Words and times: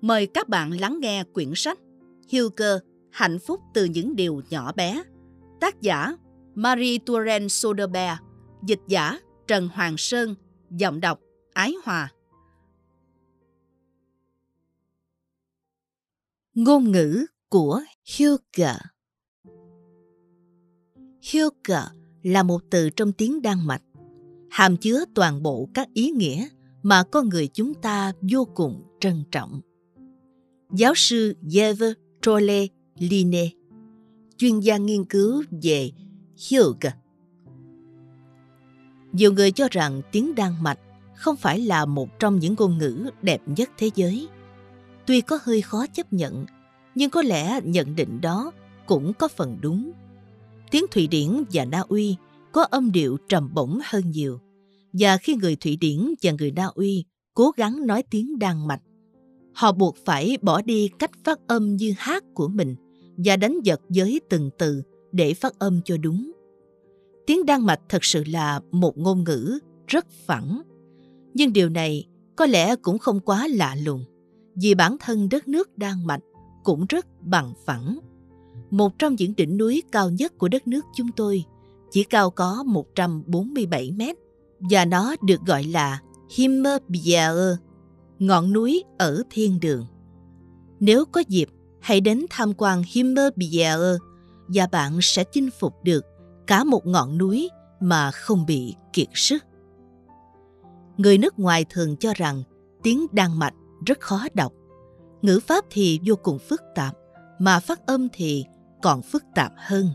Mời 0.00 0.26
các 0.26 0.48
bạn 0.48 0.80
lắng 0.80 0.98
nghe 1.00 1.24
quyển 1.24 1.52
sách 1.54 1.78
Hugo, 2.32 2.78
Hạnh 3.10 3.38
phúc 3.38 3.60
từ 3.74 3.84
những 3.84 4.16
điều 4.16 4.42
nhỏ 4.50 4.72
bé. 4.72 5.02
Tác 5.60 5.80
giả 5.80 6.16
Marie 6.54 6.98
Touraine 6.98 7.48
Soderbergh, 7.48 8.22
dịch 8.66 8.80
giả 8.88 9.18
Trần 9.46 9.68
Hoàng 9.68 9.94
Sơn, 9.98 10.34
giọng 10.70 11.00
đọc 11.00 11.20
Ái 11.52 11.74
Hòa. 11.84 12.12
Ngôn 16.54 16.92
ngữ 16.92 17.26
của 17.48 17.80
Hugo 18.18 18.78
Hugo 21.32 21.88
là 22.22 22.42
một 22.42 22.60
từ 22.70 22.90
trong 22.90 23.12
tiếng 23.12 23.42
Đan 23.42 23.66
Mạch, 23.66 23.82
hàm 24.50 24.76
chứa 24.76 25.04
toàn 25.14 25.42
bộ 25.42 25.68
các 25.74 25.88
ý 25.94 26.10
nghĩa 26.10 26.48
mà 26.82 27.02
con 27.12 27.28
người 27.28 27.48
chúng 27.48 27.74
ta 27.74 28.12
vô 28.32 28.44
cùng 28.54 28.82
trân 29.00 29.24
trọng. 29.30 29.60
Giáo 30.72 30.94
sư 30.94 31.34
Yves 31.42 31.92
Trolle 32.22 32.66
Line, 32.98 33.48
chuyên 34.36 34.60
gia 34.60 34.76
nghiên 34.76 35.04
cứu 35.04 35.42
về 35.62 35.90
Hygge. 36.50 36.92
Nhiều 39.12 39.32
người 39.32 39.52
cho 39.52 39.68
rằng 39.70 40.02
tiếng 40.12 40.34
Đan 40.34 40.52
Mạch 40.62 40.78
không 41.16 41.36
phải 41.36 41.60
là 41.60 41.84
một 41.84 42.18
trong 42.18 42.38
những 42.38 42.54
ngôn 42.58 42.78
ngữ 42.78 43.10
đẹp 43.22 43.40
nhất 43.46 43.70
thế 43.78 43.90
giới. 43.94 44.28
Tuy 45.06 45.20
có 45.20 45.38
hơi 45.42 45.62
khó 45.62 45.86
chấp 45.86 46.12
nhận, 46.12 46.46
nhưng 46.94 47.10
có 47.10 47.22
lẽ 47.22 47.60
nhận 47.64 47.96
định 47.96 48.20
đó 48.20 48.52
cũng 48.86 49.12
có 49.14 49.28
phần 49.28 49.58
đúng 49.60 49.92
tiếng 50.70 50.84
Thụy 50.90 51.06
Điển 51.06 51.42
và 51.52 51.64
Na 51.64 51.80
Uy 51.88 52.16
có 52.52 52.62
âm 52.62 52.92
điệu 52.92 53.16
trầm 53.28 53.54
bổng 53.54 53.78
hơn 53.84 54.10
nhiều. 54.10 54.40
Và 54.92 55.16
khi 55.16 55.34
người 55.34 55.56
Thụy 55.56 55.76
Điển 55.76 56.14
và 56.22 56.32
người 56.38 56.50
Na 56.50 56.66
Uy 56.74 57.04
cố 57.34 57.50
gắng 57.56 57.86
nói 57.86 58.02
tiếng 58.10 58.38
Đan 58.38 58.66
Mạch, 58.68 58.80
họ 59.60 59.72
buộc 59.72 59.96
phải 60.04 60.38
bỏ 60.42 60.62
đi 60.62 60.88
cách 60.98 61.10
phát 61.24 61.38
âm 61.46 61.76
như 61.76 61.92
hát 61.98 62.24
của 62.34 62.48
mình 62.48 62.74
và 63.16 63.36
đánh 63.36 63.60
giật 63.64 63.80
với 63.88 64.20
từng 64.30 64.50
từ 64.58 64.82
để 65.12 65.34
phát 65.34 65.58
âm 65.58 65.80
cho 65.84 65.96
đúng. 65.96 66.32
Tiếng 67.26 67.46
Đan 67.46 67.66
Mạch 67.66 67.80
thật 67.88 68.04
sự 68.04 68.24
là 68.24 68.60
một 68.70 68.98
ngôn 68.98 69.24
ngữ 69.24 69.58
rất 69.86 70.06
phẳng. 70.26 70.62
Nhưng 71.34 71.52
điều 71.52 71.68
này 71.68 72.06
có 72.36 72.46
lẽ 72.46 72.76
cũng 72.76 72.98
không 72.98 73.20
quá 73.20 73.48
lạ 73.50 73.76
lùng, 73.84 74.04
vì 74.54 74.74
bản 74.74 74.96
thân 75.00 75.28
đất 75.28 75.48
nước 75.48 75.78
Đan 75.78 76.06
Mạch 76.06 76.22
cũng 76.64 76.86
rất 76.88 77.06
bằng 77.20 77.52
phẳng 77.66 77.98
một 78.70 78.98
trong 78.98 79.14
những 79.18 79.36
đỉnh 79.36 79.56
núi 79.56 79.82
cao 79.92 80.10
nhất 80.10 80.38
của 80.38 80.48
đất 80.48 80.68
nước 80.68 80.84
chúng 80.96 81.12
tôi, 81.16 81.44
chỉ 81.90 82.04
cao 82.04 82.30
có 82.30 82.62
147 82.66 83.90
mét 83.90 84.16
và 84.70 84.84
nó 84.84 85.14
được 85.22 85.40
gọi 85.46 85.64
là 85.64 86.00
Himmelsberge, 86.36 87.56
ngọn 88.20 88.52
núi 88.52 88.84
ở 88.98 89.22
thiên 89.30 89.60
đường. 89.60 89.86
Nếu 90.80 91.04
có 91.04 91.22
dịp, 91.28 91.48
hãy 91.80 92.00
đến 92.00 92.26
tham 92.30 92.52
quan 92.56 92.82
Himmelsberge 92.86 93.98
và 94.48 94.66
bạn 94.72 94.98
sẽ 95.02 95.24
chinh 95.24 95.50
phục 95.60 95.74
được 95.84 96.04
cả 96.46 96.64
một 96.64 96.86
ngọn 96.86 97.18
núi 97.18 97.50
mà 97.80 98.10
không 98.10 98.46
bị 98.46 98.74
kiệt 98.92 99.08
sức. 99.14 99.44
Người 100.96 101.18
nước 101.18 101.38
ngoài 101.38 101.64
thường 101.70 101.96
cho 101.96 102.12
rằng 102.16 102.42
tiếng 102.82 103.06
Đan 103.12 103.38
Mạch 103.38 103.54
rất 103.86 104.00
khó 104.00 104.26
đọc. 104.34 104.52
Ngữ 105.22 105.40
pháp 105.46 105.64
thì 105.70 106.00
vô 106.06 106.14
cùng 106.22 106.38
phức 106.38 106.62
tạp, 106.74 106.94
mà 107.38 107.60
phát 107.60 107.86
âm 107.86 108.08
thì 108.12 108.44
còn 108.82 109.02
phức 109.02 109.24
tạp 109.34 109.52
hơn. 109.56 109.88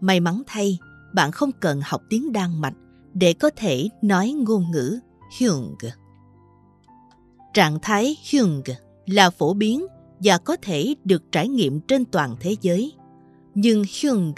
May 0.00 0.20
mắn 0.20 0.42
thay, 0.46 0.78
bạn 1.14 1.32
không 1.32 1.50
cần 1.60 1.80
học 1.84 2.02
tiếng 2.10 2.32
Đan 2.32 2.60
Mạch 2.60 2.74
để 3.14 3.32
có 3.32 3.50
thể 3.56 3.88
nói 4.02 4.32
ngôn 4.32 4.70
ngữ 4.70 4.98
Hyung. 5.38 5.74
Trạng 7.54 7.78
thái 7.82 8.16
Jung 8.24 8.62
là 9.06 9.30
phổ 9.30 9.54
biến 9.54 9.86
và 10.20 10.38
có 10.38 10.56
thể 10.62 10.94
được 11.04 11.22
trải 11.32 11.48
nghiệm 11.48 11.80
trên 11.80 12.04
toàn 12.04 12.36
thế 12.40 12.56
giới. 12.60 12.92
Nhưng 13.54 13.82
Jung 13.82 14.32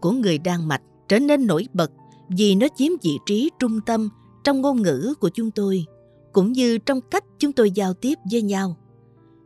của 0.00 0.10
người 0.10 0.38
Đan 0.38 0.68
Mạch 0.68 0.82
trở 1.08 1.18
nên 1.18 1.46
nổi 1.46 1.66
bật 1.72 1.90
vì 2.28 2.54
nó 2.54 2.66
chiếm 2.76 2.92
vị 3.02 3.18
trí 3.26 3.50
trung 3.58 3.80
tâm 3.86 4.08
trong 4.44 4.60
ngôn 4.60 4.82
ngữ 4.82 5.14
của 5.20 5.28
chúng 5.28 5.50
tôi, 5.50 5.84
cũng 6.32 6.52
như 6.52 6.78
trong 6.78 7.00
cách 7.00 7.24
chúng 7.38 7.52
tôi 7.52 7.70
giao 7.70 7.94
tiếp 7.94 8.18
với 8.30 8.42
nhau. 8.42 8.76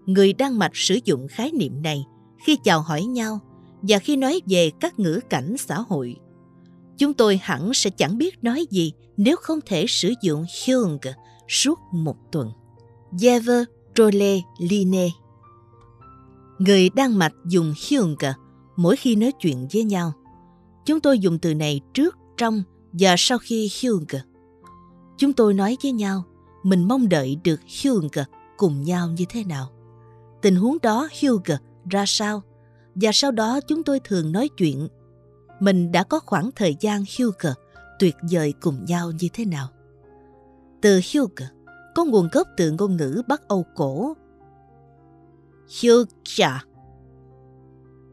Người 0.06 0.32
Đan 0.32 0.58
Mạch 0.58 0.72
sử 0.74 0.98
dụng 1.04 1.28
khái 1.28 1.50
niệm 1.52 1.82
này 1.82 2.04
khi 2.44 2.58
chào 2.64 2.80
hỏi 2.80 3.04
nhau 3.04 3.40
và 3.82 3.98
khi 3.98 4.16
nói 4.16 4.40
về 4.46 4.70
các 4.80 4.98
ngữ 4.98 5.20
cảnh 5.30 5.56
xã 5.58 5.76
hội. 5.76 6.16
Chúng 6.98 7.14
tôi 7.14 7.40
hẳn 7.42 7.74
sẽ 7.74 7.90
chẳng 7.90 8.18
biết 8.18 8.44
nói 8.44 8.66
gì 8.70 8.92
nếu 9.16 9.36
không 9.36 9.58
thể 9.66 9.84
sử 9.88 10.12
dụng 10.22 10.44
Jung 10.44 10.98
suốt 11.48 11.78
một 11.92 12.16
tuần. 12.32 12.50
Jever 13.18 13.64
Trolle 13.94 14.40
Line 14.58 15.08
Người 16.58 16.90
Đan 16.90 17.18
Mạch 17.18 17.34
dùng 17.44 17.74
Hyung 17.88 18.16
mỗi 18.76 18.96
khi 18.96 19.16
nói 19.16 19.32
chuyện 19.32 19.68
với 19.72 19.84
nhau. 19.84 20.12
Chúng 20.84 21.00
tôi 21.00 21.18
dùng 21.18 21.38
từ 21.38 21.54
này 21.54 21.80
trước, 21.94 22.16
trong 22.36 22.62
và 22.92 23.14
sau 23.18 23.38
khi 23.38 23.70
Hyung. 23.80 24.04
Chúng 25.18 25.32
tôi 25.32 25.54
nói 25.54 25.76
với 25.82 25.92
nhau, 25.92 26.24
mình 26.62 26.88
mong 26.88 27.08
đợi 27.08 27.36
được 27.44 27.60
Hyung 27.82 28.08
cùng 28.56 28.82
nhau 28.82 29.08
như 29.08 29.24
thế 29.28 29.44
nào. 29.44 29.70
Tình 30.42 30.56
huống 30.56 30.76
đó 30.82 31.08
Hyung 31.20 31.42
ra 31.90 32.04
sao 32.06 32.42
và 32.94 33.10
sau 33.12 33.30
đó 33.30 33.60
chúng 33.68 33.82
tôi 33.82 34.00
thường 34.00 34.32
nói 34.32 34.48
chuyện. 34.56 34.88
Mình 35.60 35.92
đã 35.92 36.02
có 36.02 36.20
khoảng 36.20 36.50
thời 36.56 36.76
gian 36.80 37.04
Hyung 37.16 37.32
tuyệt 37.98 38.16
vời 38.30 38.54
cùng 38.60 38.84
nhau 38.84 39.12
như 39.20 39.28
thế 39.32 39.44
nào. 39.44 39.68
Từ 40.82 41.00
Hyung 41.12 41.30
có 41.94 42.04
nguồn 42.04 42.28
gốc 42.32 42.48
từ 42.56 42.70
ngôn 42.70 42.96
ngữ 42.96 43.22
Bắc 43.28 43.48
Âu 43.48 43.64
cổ. 43.74 44.14
Huga 45.82 46.60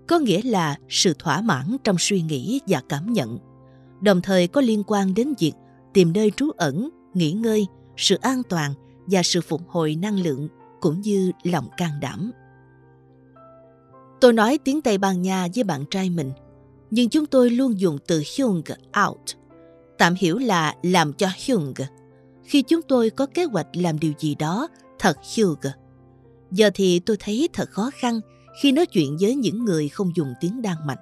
có 0.08 0.20
nghĩa 0.20 0.42
là 0.42 0.78
sự 0.90 1.14
thỏa 1.20 1.42
mãn 1.42 1.78
trong 1.84 1.96
suy 2.00 2.22
nghĩ 2.22 2.60
và 2.68 2.82
cảm 2.90 3.14
nhận, 3.14 3.38
đồng 4.02 4.22
thời 4.22 4.48
có 4.48 4.62
liên 4.62 4.84
quan 4.88 5.14
đến 5.14 5.34
việc 5.40 5.54
tìm 5.94 6.14
nơi 6.14 6.32
trú 6.36 6.52
ẩn, 6.58 6.90
nghỉ 7.14 7.32
ngơi, 7.32 7.68
sự 7.98 8.18
an 8.22 8.42
toàn 8.50 8.74
và 9.06 9.24
sự 9.24 9.42
phục 9.42 9.62
hồi 9.68 9.96
năng 9.96 10.20
lượng 10.20 10.48
cũng 10.82 11.02
như 11.02 11.32
lòng 11.44 11.70
can 11.78 11.92
đảm. 12.02 12.32
Tôi 14.22 14.34
nói 14.34 14.60
tiếng 14.64 14.82
Tây 14.82 14.98
Ban 14.98 15.22
Nha 15.22 15.48
với 15.56 15.64
bạn 15.64 15.86
trai 15.92 16.10
mình, 16.10 16.32
nhưng 16.92 17.10
chúng 17.10 17.26
tôi 17.26 17.50
luôn 17.50 17.80
dùng 17.80 17.98
từ 18.08 18.24
Hyung 18.38 18.62
out, 19.08 19.22
tạm 19.98 20.14
hiểu 20.18 20.38
là 20.38 20.76
làm 20.84 21.14
cho 21.14 21.28
Hyung. 21.46 21.74
Khi 22.50 22.62
chúng 22.62 22.82
tôi 22.82 23.10
có 23.10 23.26
kế 23.26 23.44
hoạch 23.44 23.68
làm 23.74 24.00
điều 24.00 24.14
gì 24.20 24.36
đó, 24.36 24.68
thật 25.00 25.18
Hugh. 25.18 25.66
Giờ 26.52 26.70
thì 26.74 27.00
tôi 27.00 27.18
thấy 27.20 27.50
thật 27.54 27.70
khó 27.70 27.92
khăn 27.94 28.20
khi 28.62 28.72
nói 28.72 28.86
chuyện 28.86 29.18
với 29.22 29.36
những 29.36 29.66
người 29.66 29.90
không 29.90 30.12
dùng 30.16 30.34
tiếng 30.42 30.62
Đan 30.62 30.78
Mạch. 30.86 31.00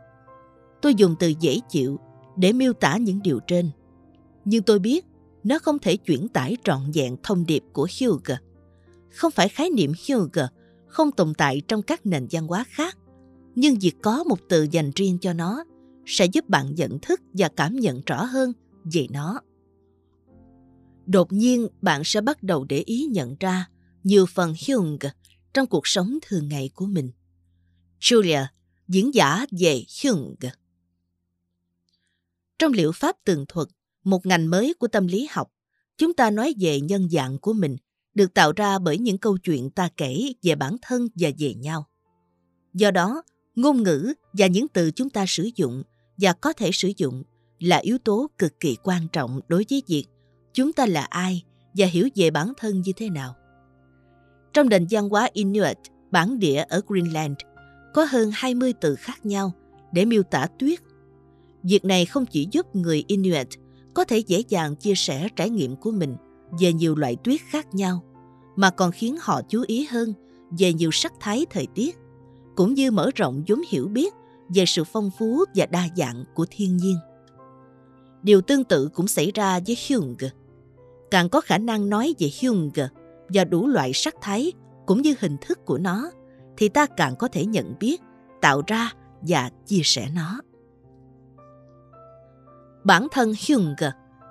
Tôi 0.82 0.96
dùng 0.96 1.16
từ 1.20 1.34
dễ 1.40 1.60
chịu 1.70 2.00
để 2.38 2.54
miêu 2.54 2.74
tả 2.74 2.98
những 2.98 3.22
điều 3.24 3.40
trên. 3.48 3.70
Nhưng 4.46 4.64
tôi 4.64 4.80
biết 4.80 5.06
nó 5.44 5.60
không 5.60 5.80
thể 5.80 5.98
chuyển 5.98 6.28
tải 6.28 6.58
trọn 6.64 6.92
vẹn 6.94 7.16
thông 7.24 7.46
điệp 7.46 7.64
của 7.74 7.88
Hugh. 8.00 8.38
Không 9.12 9.32
phải 9.32 9.50
khái 9.50 9.70
niệm 9.70 9.92
Hugh 10.08 10.40
không 10.88 11.12
tồn 11.12 11.34
tại 11.34 11.62
trong 11.68 11.82
các 11.82 12.06
nền 12.06 12.28
văn 12.32 12.48
hóa 12.48 12.66
khác, 12.68 12.98
nhưng 13.56 13.76
việc 13.82 13.96
có 14.02 14.24
một 14.24 14.40
từ 14.50 14.68
dành 14.72 14.92
riêng 14.96 15.18
cho 15.22 15.34
nó 15.34 15.64
sẽ 16.06 16.26
giúp 16.26 16.50
bạn 16.50 16.76
nhận 16.76 17.00
thức 17.00 17.22
và 17.34 17.50
cảm 17.50 17.76
nhận 17.76 18.02
rõ 18.06 18.24
hơn 18.24 18.54
về 18.94 19.08
nó. 19.10 19.40
Đột 21.08 21.34
nhiên 21.34 21.68
bạn 21.82 22.02
sẽ 22.06 22.22
bắt 22.22 22.44
đầu 22.44 22.64
để 22.64 22.84
ý 22.86 23.06
nhận 23.12 23.36
ra 23.40 23.70
nhiều 24.04 24.26
phần 24.26 24.54
Jung 24.54 24.98
trong 25.54 25.68
cuộc 25.68 25.88
sống 25.88 26.18
thường 26.22 26.48
ngày 26.48 26.70
của 26.76 26.86
mình. 26.86 27.12
Julia, 28.00 28.46
diễn 28.88 29.14
giả 29.14 29.46
về 29.60 29.84
Jung. 29.88 30.36
Trong 32.60 32.72
liệu 32.72 32.92
pháp 32.92 33.16
tường 33.26 33.46
thuật, 33.48 33.68
một 34.04 34.26
ngành 34.26 34.50
mới 34.50 34.74
của 34.74 34.88
tâm 34.88 35.08
lý 35.08 35.28
học, 35.32 35.52
chúng 35.98 36.14
ta 36.14 36.30
nói 36.30 36.54
về 36.60 36.80
nhân 36.82 37.10
dạng 37.10 37.40
của 37.40 37.54
mình 37.54 37.78
được 38.14 38.34
tạo 38.34 38.52
ra 38.56 38.80
bởi 38.80 38.98
những 38.98 39.18
câu 39.18 39.38
chuyện 39.38 39.70
ta 39.70 39.90
kể 39.98 40.34
về 40.44 40.56
bản 40.56 40.76
thân 40.82 41.08
và 41.16 41.30
về 41.40 41.54
nhau. 41.54 41.88
Do 42.74 42.92
đó, 42.92 43.24
ngôn 43.56 43.84
ngữ 43.84 44.14
và 44.34 44.48
những 44.48 44.68
từ 44.68 44.92
chúng 44.92 45.10
ta 45.10 45.26
sử 45.28 45.50
dụng 45.56 45.84
và 46.18 46.34
có 46.34 46.54
thể 46.54 46.70
sử 46.74 46.92
dụng 46.98 47.24
là 47.60 47.78
yếu 47.78 47.98
tố 47.98 48.28
cực 48.38 48.60
kỳ 48.60 48.78
quan 48.84 49.08
trọng 49.14 49.40
đối 49.48 49.66
với 49.70 49.84
việc 49.88 50.06
chúng 50.58 50.74
ta 50.74 50.86
là 50.86 51.02
ai 51.02 51.44
và 51.74 51.86
hiểu 51.86 52.10
về 52.16 52.32
bản 52.32 52.54
thân 52.58 52.82
như 52.82 52.92
thế 52.96 53.10
nào 53.10 53.36
Trong 54.54 54.70
nền 54.70 54.88
văn 54.90 55.10
hóa 55.10 55.30
Inuit, 55.34 55.78
bản 56.12 56.40
địa 56.40 56.66
ở 56.70 56.82
Greenland, 56.88 57.36
có 57.94 58.08
hơn 58.10 58.32
20 58.34 58.74
từ 58.82 58.96
khác 58.96 59.26
nhau 59.26 59.52
để 59.92 60.06
miêu 60.06 60.24
tả 60.24 60.48
tuyết. 60.60 60.80
Việc 61.64 61.86
này 61.86 62.06
không 62.06 62.26
chỉ 62.26 62.48
giúp 62.52 62.76
người 62.76 63.04
Inuit 63.08 63.48
có 63.94 64.04
thể 64.04 64.18
dễ 64.18 64.44
dàng 64.50 64.76
chia 64.76 64.96
sẻ 64.96 65.28
trải 65.36 65.50
nghiệm 65.50 65.76
của 65.76 65.92
mình 65.92 66.16
về 66.60 66.74
nhiều 66.74 66.96
loại 66.96 67.16
tuyết 67.24 67.42
khác 67.50 67.76
nhau, 67.76 68.04
mà 68.56 68.70
còn 68.70 68.92
khiến 68.92 69.18
họ 69.22 69.42
chú 69.50 69.64
ý 69.68 69.88
hơn 69.92 70.14
về 70.60 70.74
nhiều 70.74 70.90
sắc 70.92 71.14
thái 71.20 71.46
thời 71.50 71.68
tiết, 71.76 71.98
cũng 72.56 72.74
như 72.74 72.92
mở 72.92 73.10
rộng 73.16 73.44
vốn 73.48 73.62
hiểu 73.70 73.88
biết 73.88 74.14
về 74.56 74.66
sự 74.66 74.84
phong 74.84 75.10
phú 75.20 75.46
và 75.56 75.66
đa 75.66 75.88
dạng 75.96 76.24
của 76.36 76.46
thiên 76.50 76.78
nhiên. 76.78 76.98
Điều 78.24 78.42
tương 78.42 78.64
tự 78.64 78.90
cũng 78.94 79.08
xảy 79.08 79.32
ra 79.36 79.60
với 79.68 79.78
Hyung. 79.88 80.16
Càng 81.12 81.30
có 81.30 81.42
khả 81.42 81.58
năng 81.58 81.90
nói 81.90 82.16
về 82.20 82.28
Jung 82.28 82.70
và 83.30 83.44
đủ 83.44 83.68
loại 83.68 83.92
sắc 83.94 84.16
thái 84.22 84.52
cũng 84.86 85.02
như 85.02 85.16
hình 85.20 85.38
thức 85.42 85.66
của 85.66 85.78
nó, 85.78 86.12
thì 86.58 86.70
ta 86.70 86.86
càng 86.86 87.16
có 87.16 87.28
thể 87.28 87.46
nhận 87.46 87.74
biết, 87.80 88.02
tạo 88.42 88.62
ra 88.68 88.92
và 89.22 89.50
chia 89.66 89.82
sẻ 89.84 90.08
nó. 90.16 90.42
Bản 92.84 93.08
thân 93.12 93.32
Jung 93.32 93.76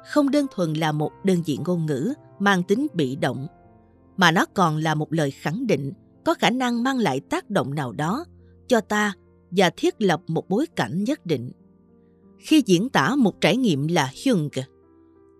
không 0.07 0.31
đơn 0.31 0.47
thuần 0.55 0.73
là 0.73 0.93
một 0.93 1.11
đơn 1.25 1.43
vị 1.47 1.59
ngôn 1.67 1.87
ngữ 1.87 2.13
mang 2.39 2.63
tính 2.63 2.87
bị 2.95 3.17
động, 3.17 3.47
mà 4.17 4.31
nó 4.31 4.47
còn 4.55 4.77
là 4.77 4.95
một 4.95 5.13
lời 5.13 5.31
khẳng 5.31 5.67
định 5.67 5.93
có 6.25 6.35
khả 6.35 6.51
năng 6.51 6.83
mang 6.83 6.99
lại 6.99 7.21
tác 7.21 7.51
động 7.51 7.75
nào 7.75 7.93
đó 7.93 8.25
cho 8.69 8.81
ta 8.81 9.13
và 9.51 9.71
thiết 9.77 9.95
lập 9.99 10.23
một 10.27 10.49
bối 10.49 10.67
cảnh 10.77 11.05
nhất 11.05 11.27
định. 11.27 11.53
Khi 12.39 12.63
diễn 12.67 12.89
tả 12.89 13.17
một 13.17 13.41
trải 13.41 13.57
nghiệm 13.57 13.89
là 13.89 14.11
Jung, 14.15 14.49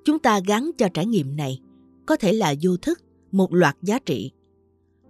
chúng 0.07 0.19
ta 0.19 0.41
gắn 0.47 0.71
cho 0.79 0.89
trải 0.95 1.07
nghiệm 1.07 1.37
này 1.37 1.61
có 2.07 2.17
thể 2.17 2.33
là 2.33 2.55
vô 2.63 2.77
thức 2.77 3.01
một 3.33 3.55
loạt 3.55 3.77
giá 3.83 3.99
trị. 3.99 4.33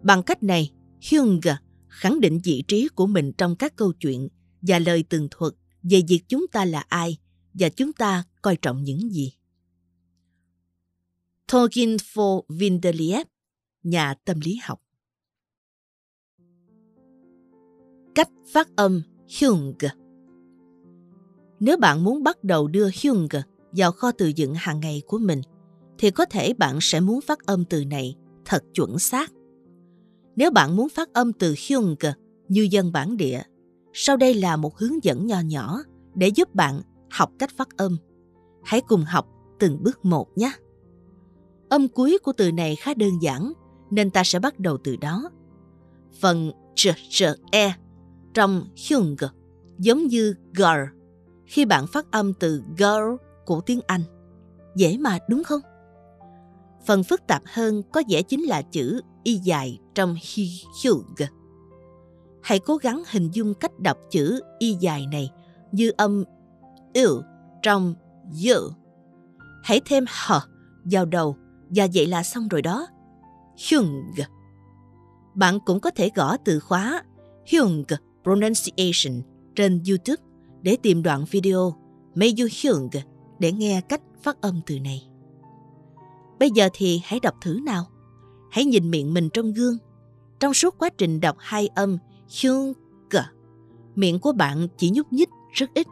Bằng 0.02 0.22
cách 0.22 0.42
này, 0.42 0.72
Hyung 1.10 1.40
khẳng 1.88 2.20
định 2.20 2.40
vị 2.44 2.64
trí 2.68 2.88
của 2.88 3.06
mình 3.06 3.32
trong 3.38 3.56
các 3.56 3.76
câu 3.76 3.92
chuyện 3.92 4.28
và 4.62 4.78
lời 4.78 5.04
tường 5.08 5.28
thuật 5.30 5.52
về 5.82 6.02
việc 6.08 6.20
chúng 6.28 6.46
ta 6.52 6.64
là 6.64 6.84
ai 6.88 7.18
và 7.54 7.68
chúng 7.68 7.92
ta 7.92 8.24
coi 8.42 8.56
trọng 8.56 8.82
những 8.82 9.12
gì. 9.12 9.32
Tolkien 11.52 11.96
for 11.96 12.42
Vindeliev, 12.48 13.26
nhà 13.82 14.14
tâm 14.24 14.40
lý 14.40 14.58
học 14.62 14.82
Cách 18.14 18.30
phát 18.52 18.76
âm 18.76 19.02
Hyung 19.28 19.74
Nếu 21.60 21.76
bạn 21.76 22.04
muốn 22.04 22.22
bắt 22.22 22.44
đầu 22.44 22.68
đưa 22.68 22.90
Hyung 23.02 23.28
vào 23.76 23.92
kho 23.92 24.12
từ 24.12 24.26
dựng 24.36 24.54
hàng 24.54 24.80
ngày 24.80 25.02
của 25.06 25.18
mình, 25.18 25.40
thì 25.98 26.10
có 26.10 26.24
thể 26.24 26.52
bạn 26.52 26.78
sẽ 26.80 27.00
muốn 27.00 27.20
phát 27.20 27.46
âm 27.46 27.64
từ 27.64 27.84
này 27.84 28.16
thật 28.44 28.64
chuẩn 28.74 28.98
xác. 28.98 29.32
Nếu 30.36 30.50
bạn 30.50 30.76
muốn 30.76 30.88
phát 30.88 31.12
âm 31.12 31.32
từ 31.32 31.54
Hyung 31.58 31.96
như 32.48 32.68
dân 32.70 32.92
bản 32.92 33.16
địa, 33.16 33.42
sau 33.92 34.16
đây 34.16 34.34
là 34.34 34.56
một 34.56 34.78
hướng 34.78 35.04
dẫn 35.04 35.26
nho 35.26 35.40
nhỏ 35.40 35.78
để 36.14 36.28
giúp 36.28 36.54
bạn 36.54 36.80
học 37.10 37.30
cách 37.38 37.50
phát 37.56 37.76
âm. 37.76 37.96
Hãy 38.64 38.80
cùng 38.80 39.04
học 39.04 39.26
từng 39.58 39.82
bước 39.82 40.04
một 40.04 40.38
nhé. 40.38 40.52
Âm 41.68 41.88
cuối 41.88 42.18
của 42.22 42.32
từ 42.32 42.52
này 42.52 42.76
khá 42.76 42.94
đơn 42.94 43.22
giản, 43.22 43.52
nên 43.90 44.10
ta 44.10 44.24
sẽ 44.24 44.38
bắt 44.38 44.60
đầu 44.60 44.78
từ 44.84 44.96
đó. 44.96 45.30
Phần 46.20 46.50
ch, 46.74 46.88
ch, 47.10 47.24
e 47.50 47.74
trong 48.34 48.66
Hyung 48.88 49.16
giống 49.78 50.06
như 50.06 50.34
girl 50.54 50.96
khi 51.46 51.64
bạn 51.64 51.86
phát 51.86 52.10
âm 52.10 52.34
từ 52.34 52.62
girl 52.78 53.25
của 53.46 53.60
tiếng 53.60 53.80
Anh. 53.86 54.02
Dễ 54.76 54.96
mà, 54.98 55.18
đúng 55.28 55.44
không? 55.44 55.60
Phần 56.86 57.04
phức 57.04 57.26
tạp 57.26 57.42
hơn 57.46 57.82
có 57.92 58.02
vẻ 58.08 58.22
chính 58.22 58.42
là 58.42 58.62
chữ 58.62 59.00
y 59.22 59.34
dài 59.34 59.78
trong 59.94 60.16
hug. 60.84 61.26
Hãy 62.42 62.58
cố 62.58 62.76
gắng 62.76 63.02
hình 63.10 63.30
dung 63.32 63.54
cách 63.54 63.78
đọc 63.78 63.98
chữ 64.10 64.40
y 64.58 64.72
dài 64.80 65.06
này 65.12 65.30
như 65.72 65.92
âm 65.96 66.24
yêu 66.92 67.22
trong 67.62 67.94
dự. 68.32 68.70
Hãy 69.64 69.80
thêm 69.86 70.04
h 70.26 70.32
vào 70.84 71.04
đầu 71.04 71.36
và 71.68 71.86
vậy 71.94 72.06
là 72.06 72.22
xong 72.22 72.48
rồi 72.48 72.62
đó. 72.62 72.86
Hyung. 73.68 74.02
Bạn 75.34 75.58
cũng 75.66 75.80
có 75.80 75.90
thể 75.90 76.10
gõ 76.14 76.36
từ 76.36 76.60
khóa 76.60 77.02
Hyung 77.46 77.84
Pronunciation 78.22 79.22
trên 79.54 79.82
YouTube 79.88 80.22
để 80.62 80.76
tìm 80.82 81.02
đoạn 81.02 81.24
video 81.30 81.74
May 82.14 82.34
You 82.38 82.48
Hyung 82.62 82.88
để 83.38 83.52
nghe 83.52 83.80
cách 83.80 84.02
phát 84.22 84.40
âm 84.40 84.60
từ 84.66 84.78
này. 84.80 85.08
Bây 86.38 86.50
giờ 86.50 86.68
thì 86.72 87.00
hãy 87.04 87.20
đọc 87.20 87.34
thử 87.40 87.58
nào. 87.64 87.86
Hãy 88.50 88.64
nhìn 88.64 88.90
miệng 88.90 89.14
mình 89.14 89.28
trong 89.32 89.52
gương. 89.52 89.76
Trong 90.40 90.54
suốt 90.54 90.78
quá 90.78 90.88
trình 90.98 91.20
đọc 91.20 91.36
hai 91.38 91.68
âm 91.68 91.98
Hyung 92.42 92.74
miệng 93.96 94.20
của 94.20 94.32
bạn 94.32 94.68
chỉ 94.76 94.90
nhúc 94.90 95.12
nhích 95.12 95.28
rất 95.52 95.70
ít. 95.74 95.86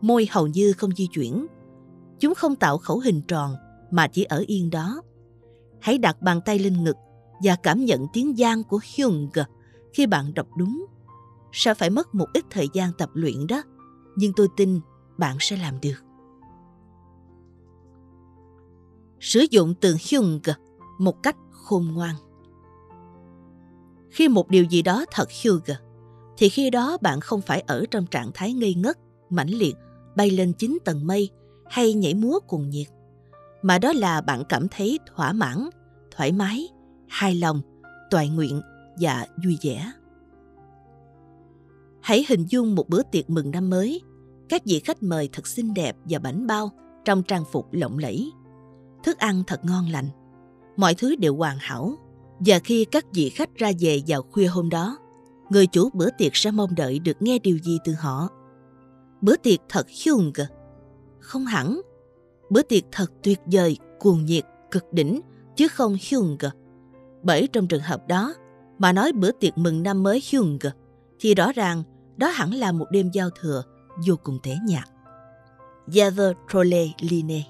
Môi 0.00 0.28
hầu 0.30 0.46
như 0.46 0.72
không 0.72 0.90
di 0.96 1.06
chuyển. 1.06 1.46
Chúng 2.20 2.34
không 2.34 2.56
tạo 2.56 2.78
khẩu 2.78 2.98
hình 2.98 3.22
tròn 3.28 3.54
mà 3.90 4.06
chỉ 4.06 4.24
ở 4.24 4.44
yên 4.46 4.70
đó. 4.70 5.02
Hãy 5.80 5.98
đặt 5.98 6.22
bàn 6.22 6.40
tay 6.44 6.58
lên 6.58 6.84
ngực 6.84 6.96
và 7.44 7.56
cảm 7.62 7.84
nhận 7.84 8.06
tiếng 8.12 8.38
gian 8.38 8.64
của 8.64 8.80
Hyung 8.94 9.28
khi 9.92 10.06
bạn 10.06 10.34
đọc 10.34 10.46
đúng. 10.56 10.86
Sẽ 11.52 11.74
phải 11.74 11.90
mất 11.90 12.14
một 12.14 12.26
ít 12.34 12.44
thời 12.50 12.68
gian 12.72 12.92
tập 12.98 13.10
luyện 13.14 13.46
đó, 13.46 13.62
nhưng 14.16 14.32
tôi 14.32 14.48
tin 14.56 14.80
bạn 15.18 15.36
sẽ 15.40 15.56
làm 15.56 15.80
được. 15.80 16.11
Sử 19.22 19.44
dụng 19.50 19.74
từ 19.80 19.96
Hyung 20.00 20.40
một 20.98 21.22
cách 21.22 21.36
khôn 21.50 21.88
ngoan. 21.94 22.14
Khi 24.10 24.28
một 24.28 24.48
điều 24.48 24.64
gì 24.64 24.82
đó 24.82 25.04
thật 25.12 25.28
Hyung, 25.42 25.60
thì 26.38 26.48
khi 26.48 26.70
đó 26.70 26.96
bạn 27.00 27.20
không 27.20 27.40
phải 27.40 27.60
ở 27.60 27.84
trong 27.90 28.06
trạng 28.06 28.30
thái 28.34 28.52
ngây 28.52 28.74
ngất, 28.74 28.98
mãnh 29.30 29.50
liệt, 29.50 29.76
bay 30.16 30.30
lên 30.30 30.52
chín 30.52 30.78
tầng 30.84 31.06
mây 31.06 31.30
hay 31.70 31.94
nhảy 31.94 32.14
múa 32.14 32.38
cuồng 32.46 32.70
nhiệt 32.70 32.86
mà 33.62 33.78
đó 33.78 33.92
là 33.92 34.20
bạn 34.20 34.42
cảm 34.48 34.68
thấy 34.68 34.98
thỏa 35.06 35.32
mãn, 35.32 35.68
thoải 36.10 36.32
mái, 36.32 36.68
hài 37.08 37.34
lòng, 37.34 37.60
toại 38.10 38.28
nguyện 38.28 38.60
và 39.00 39.26
vui 39.44 39.58
vẻ. 39.62 39.92
Hãy 42.00 42.24
hình 42.28 42.44
dung 42.48 42.74
một 42.74 42.88
bữa 42.88 43.02
tiệc 43.02 43.30
mừng 43.30 43.50
năm 43.50 43.70
mới, 43.70 44.00
các 44.48 44.62
vị 44.64 44.80
khách 44.84 45.02
mời 45.02 45.28
thật 45.32 45.46
xinh 45.46 45.74
đẹp 45.74 45.96
và 46.04 46.18
bảnh 46.18 46.46
bao 46.46 46.70
trong 47.04 47.22
trang 47.22 47.44
phục 47.52 47.72
lộng 47.72 47.98
lẫy. 47.98 48.30
Thức 49.04 49.18
ăn 49.18 49.42
thật 49.46 49.60
ngon 49.64 49.88
lành, 49.88 50.08
mọi 50.76 50.94
thứ 50.94 51.16
đều 51.16 51.36
hoàn 51.36 51.56
hảo. 51.60 51.94
Và 52.38 52.58
khi 52.58 52.84
các 52.84 53.04
vị 53.12 53.28
khách 53.28 53.54
ra 53.54 53.72
về 53.80 54.02
vào 54.06 54.22
khuya 54.22 54.46
hôm 54.46 54.68
đó, 54.68 54.98
người 55.50 55.66
chủ 55.66 55.90
bữa 55.92 56.08
tiệc 56.18 56.36
sẽ 56.36 56.50
mong 56.50 56.74
đợi 56.74 56.98
được 56.98 57.22
nghe 57.22 57.38
điều 57.38 57.58
gì 57.58 57.78
từ 57.84 57.92
họ. 57.92 58.28
Bữa 59.20 59.36
tiệc 59.36 59.58
thật 59.68 59.86
hung 60.06 60.32
Không 61.20 61.44
hẳn, 61.44 61.80
bữa 62.50 62.62
tiệc 62.62 62.82
thật 62.92 63.12
tuyệt 63.22 63.40
vời, 63.46 63.76
cuồng 63.98 64.24
nhiệt, 64.24 64.44
cực 64.70 64.92
đỉnh, 64.92 65.20
chứ 65.56 65.68
không 65.68 65.96
Hyung. 66.00 66.36
Bởi 67.22 67.48
trong 67.52 67.66
trường 67.66 67.82
hợp 67.82 68.08
đó, 68.08 68.34
mà 68.78 68.92
nói 68.92 69.12
bữa 69.12 69.32
tiệc 69.32 69.58
mừng 69.58 69.82
năm 69.82 70.02
mới 70.02 70.22
Hyung, 70.30 70.58
thì 71.20 71.34
rõ 71.34 71.52
ràng 71.52 71.82
đó 72.16 72.28
hẳn 72.28 72.54
là 72.54 72.72
một 72.72 72.86
đêm 72.90 73.10
giao 73.12 73.30
thừa 73.40 73.62
vô 74.06 74.14
cùng 74.22 74.38
tẻ 74.42 74.56
nhạt. 74.66 74.88
Gather 75.86 76.32
Trolle 76.52 76.88
Line 77.00 77.42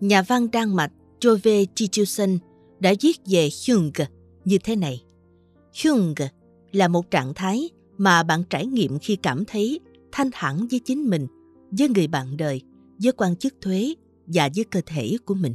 Nhà 0.00 0.22
văn 0.22 0.50
Đan 0.52 0.76
Mạch 0.76 0.92
Jove 1.20 1.66
Chichusen 1.74 2.38
đã 2.80 2.94
viết 3.00 3.20
về 3.26 3.48
Hyung 3.66 3.90
như 4.44 4.58
thế 4.64 4.76
này. 4.76 5.04
Hyung 5.82 6.14
là 6.72 6.88
một 6.88 7.10
trạng 7.10 7.34
thái 7.34 7.70
mà 7.98 8.22
bạn 8.22 8.42
trải 8.50 8.66
nghiệm 8.66 8.98
khi 8.98 9.16
cảm 9.16 9.44
thấy 9.44 9.80
thanh 10.12 10.30
thản 10.32 10.66
với 10.70 10.80
chính 10.84 11.10
mình, 11.10 11.26
với 11.70 11.88
người 11.88 12.06
bạn 12.06 12.36
đời 12.36 12.62
với 13.02 13.12
quan 13.12 13.36
chức 13.36 13.54
thuế 13.60 13.94
và 14.26 14.48
với 14.54 14.64
cơ 14.64 14.80
thể 14.86 15.16
của 15.24 15.34
mình. 15.34 15.54